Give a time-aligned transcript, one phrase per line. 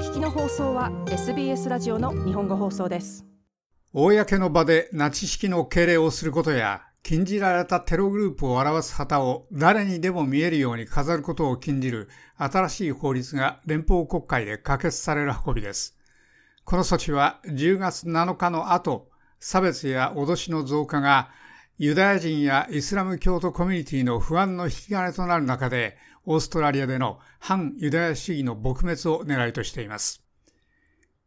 [0.00, 3.26] 聞きの放送は SBS ラジオの日本語放送です
[3.92, 12.08] 公の場でナチ式の敬礼をすることや禁じられたテログループを表す旗を誰にでも見えるように飾ることを禁じる
[12.38, 15.98] 新しい法律が連邦国会で可決される運びです。
[16.64, 21.28] この措置は10月7日の後、差別や脅しの増加が
[21.82, 30.22] ユダヤ人やイスラム教徒コミュニティの不安の引き金となる中で、オーストラリアでの反ユダヤ主義の撲滅を狙いとしています。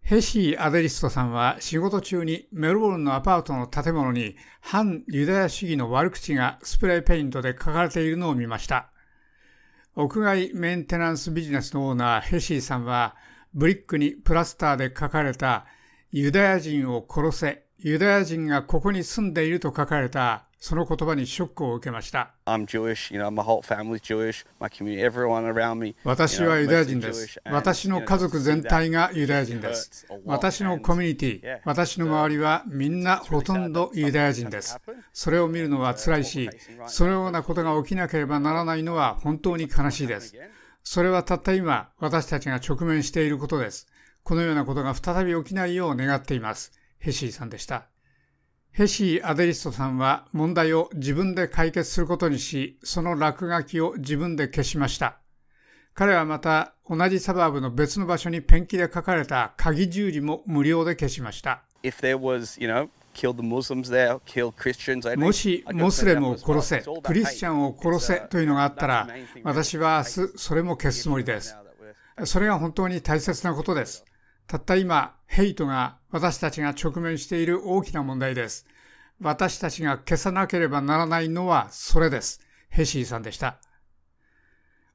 [0.00, 8.90] ヘシー・アデリストさんは仕事中にメルボルンのアパートの建物に反ユダヤ主義の悪口がスプレーペイントで書かれているのを見ました。
[9.96, 13.16] 屋外メンテナンスビジネスのオーナーヘシーさんは
[13.52, 15.66] ブリックにプラスターで書かれた
[16.10, 22.34] ユダヤ人を殺せ、ユダヤ人がここに住んでいると書かれたその言葉にショックを受けました。
[26.02, 27.40] 私はユダヤ人です。
[27.44, 30.06] 私の家族全体がユダヤ人です。
[30.24, 34.76] 私のコミュニティ、私の周りはみんなほとんどユダヤ人です。
[35.12, 36.50] それを見るのは辛いし、
[36.88, 40.34] そのようなことが起きなければならないのは本当に悲しいです。
[40.82, 43.86] それはたった今、私たちが直面していることです。
[44.24, 46.72] このようなことが再び起きないよう願っています。
[46.98, 47.86] ヘシーさんでした。
[48.70, 55.18] ヘシー・アデリストさんは問題を自分で解決することにし、その落書きを自分で消しました。
[55.94, 61.64] 彼はまた同じサバーブの別の場所にペンキで書かれた鍵十字も無料で消しました。
[65.16, 69.08] もしモスレムを殺せ、クリスチャンを殺せというのがあったら、
[69.42, 71.56] 私は明日それも消すつもりです。
[72.24, 74.04] それが本当に大切なことです。
[74.46, 78.66] たった今、ヘイトが私たちが直面している大きな問題です。
[79.20, 82.40] 私たちが消さなければならないのはそれです。
[82.70, 83.58] ヘシーさんでした。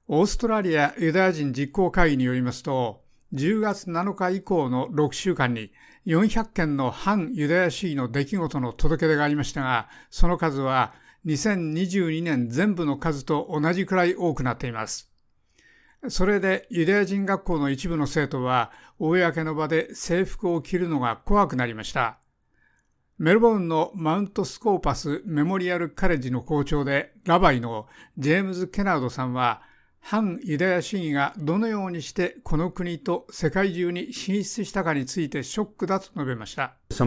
[0.07, 3.03] オーストラリアユダヤ人実行会議によりますと、
[3.33, 5.71] 10月7日以降の6週間に
[6.05, 10.93] 400件の反ユダヤ主義の出来事の届け出がありましたが、その数は
[11.25, 15.12] 2022年全部の数と同じくらい多くなっています。
[16.09, 22.19] それでユダヤ人学校の一部の生徒は、公の場で制服を着るのが怖くなりました。
[23.17, 27.87] メルボルンのマウントスコーパスメモリアルカレッジの校長でラバイの
[28.17, 29.61] ジェームズ・ケナードさんは、
[30.05, 36.75] 反ユダヤ主義がどのようにしてこの国と世界中に進出したかについてショックだと述べました。
[36.89, 36.97] 私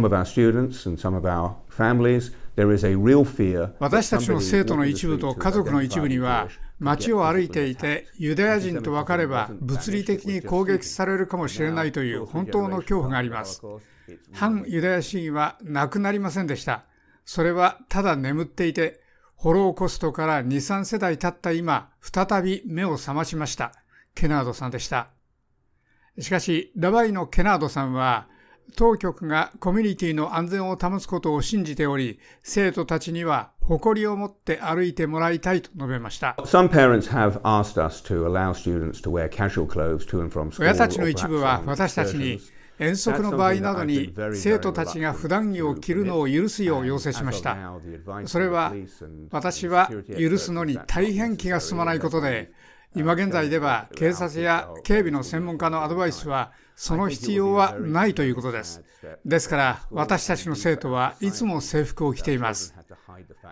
[4.11, 6.49] たちの生徒の一部と家族の一部には、
[6.79, 13.61] 街を歩いていてユダヤ人と分かれば物理的に攻撃されるかもしれないという本当の恐怖があります。
[14.33, 16.87] 反ユダヤ主義はなくなりませんでした。
[17.27, 19.03] それはただ眠っていて、
[19.37, 23.73] ホローコストから2、3世代経った今、再び目を覚ましました。
[24.15, 25.11] ケナードさんでした。
[26.19, 28.29] しかし、ラバイのケナードさんは、
[28.75, 36.35] 当局がコミュニティの安全を保つことを信じており、生徒たちには誇りを持って歩いてもらいたいと述べました。
[40.65, 42.41] 親たちの一部は私たちに
[42.79, 47.57] 遠足の場合などに生徒たちが普段着を着るのを許すよう要請しました。
[48.27, 48.75] それは
[49.31, 52.53] 私は許すのに大変気が進まないことで、
[52.95, 58.83] 今現在では警察や警備の専門家のアドバイスはその必要はないということです。
[59.25, 62.75] ですから私たちの生徒はいつも制服を着ています。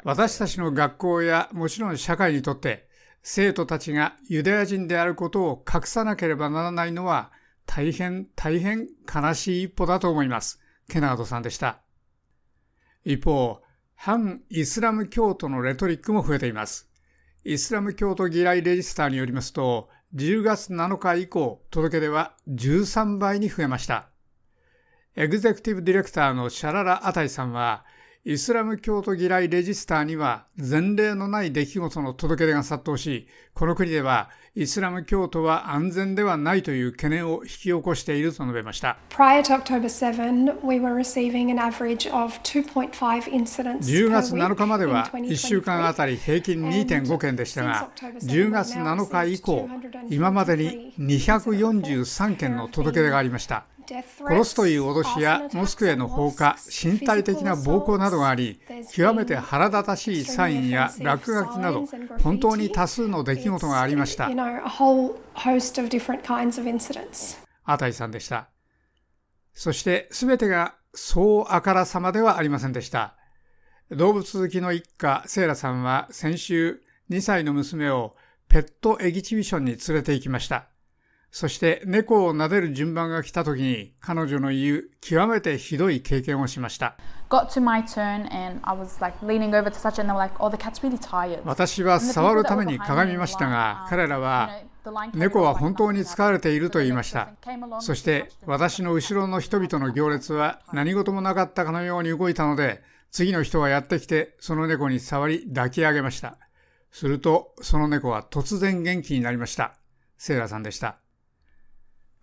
[0.02, 2.86] 私たちの学校やもちろん社会にとって
[3.22, 7.30] 生徒たちがユダヤ人であることを隠さなければならないのは
[7.66, 10.60] 大変大変悲しい一歩だと思います。
[10.88, 11.80] ケナードさんでした。
[13.04, 13.62] 一方、
[13.94, 16.88] 反イスラム教徒のレトリックも増えています。
[17.44, 24.08] イスラム教徒嫌いレジスターによりますと、10月7日以降、届け出は13倍に増えました。
[25.16, 27.84] エグゼクティブディレクターのシャララ・アタイさんは、
[28.26, 38.96] イスラム教徒嫌いレジスターには前例のない出来事の届け出が殺到し、この国ではイスラム教徒は安全ではないという懸念を引き起こしていると述べました。
[43.76, 49.68] 10月7日までは1週間あたり平均2.5件でしたが、10月7日以降、
[50.08, 53.66] 今までに243件の届け出がありました。
[53.86, 58.60] 殺すという脅しやモスクへの放火、身体的な暴行などがあり、
[58.92, 61.86] 極めて腹立たしいサインや落書きなど、
[62.22, 64.30] 本当に多数の出来事がありました。
[67.64, 68.48] アタイさんでした。
[69.52, 73.16] そして、すべてがそうあからさまではありませんでした。
[73.90, 78.16] 動物好きの一家、セイラさんは先週、2歳の娘を
[78.48, 80.68] ペットエキシビションに連れて行きました。
[81.36, 86.96] そして猫を撫でる順番が来た時に彼女の言う極めてひどい経験をしました。
[91.44, 94.60] 私は触るために鏡みましたが、彼らは
[95.12, 97.32] 猫は本当に疲れていると言いました。
[97.80, 102.80] そして私の後ろの人々の行列は何事もなかったかのように動いたので、
[103.10, 106.38] 次の人はやってきてその猫に触り抱き上げました。
[106.92, 109.74] するとその猫は突然元気になりました。
[110.16, 110.98] セイラさんでした。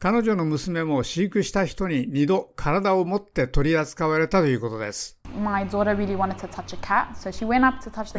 [0.04, 5.20] 彼女の娘も飼育した人に2度体を持って取り扱われたということです。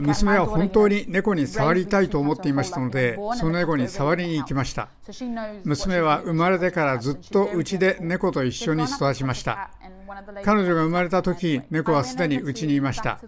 [0.01, 4.91] 娘は本当に猫に触りたいと思っていましたので、その猫に触りに行きました。
[5.65, 9.73] 娘は生まれてからずっとうちで猫と一緒に育ちました。
[10.45, 13.19] 彼女が生まれた時、猫はすでにうちにいました。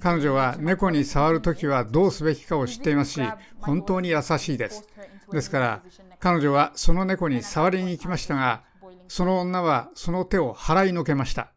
[0.00, 3.22] 彼女は猫に触る時はどうすべきかを知っていますし、
[3.58, 4.88] 本当に優しいです。
[5.30, 5.82] ですから、
[6.20, 8.62] 彼女はその猫に触りに行きましたが、
[9.08, 11.52] その女はその手を払いのけました。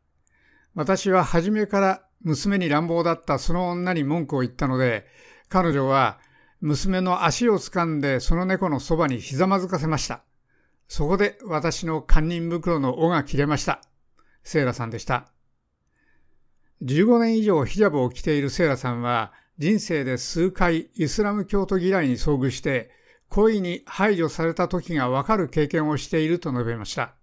[0.74, 5.06] 私は初めから娘に乱暴だったその女に文句を言ったので、
[5.50, 6.18] 彼女は
[6.62, 10.24] 娘の足を掴んでその猫のそばにひざまずかせました。
[10.88, 13.82] そこで私の堪忍袋の尾が切れました。
[14.44, 15.28] セイラさんでした。
[16.84, 23.03] 15年以上ヒジャブを着ているセイラさんは人生で数回イスラム教徒嫌いに遭遇して
[23.34, 27.16] 故意に排除された時が分かる経験をしていると述べました。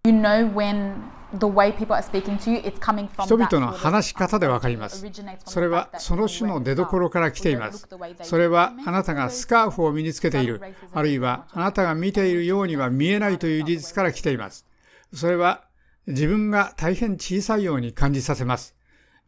[3.26, 5.06] 人々の話し方で分かります。
[5.46, 7.88] それはその種の出どころから来ています。
[8.24, 10.60] それはあなたがスカーフを身につけている、
[10.92, 14.66] あるいはあなたが見ているようには見えないという事実から来ています。
[15.14, 15.62] それは
[16.08, 18.74] 自分が大変小さいように感じさせます。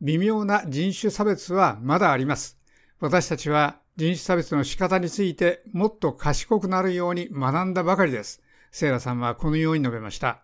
[0.01, 2.59] 微妙な人種差別はまだあります。
[2.99, 8.43] 私たちは人種差別の仕方についてもっと賢くなるように学んだばかりです。
[8.71, 10.43] セイラさんはこのように述べました。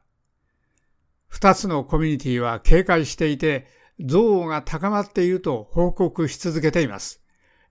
[1.29, 3.67] 二つのコミュニティは警戒していて、
[3.99, 7.23] 憎悪が高まっていると報告し続けています。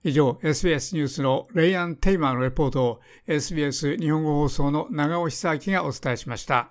[0.04, 6.70] 以上、SBS ニュースのレイアン・テイマーのレポートを SBS 日本語放送の長尾久明がお伝えしました。